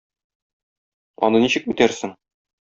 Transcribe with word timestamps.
Аны 1.29 1.43
ничек 1.45 1.71
үтәрсең? 1.75 2.19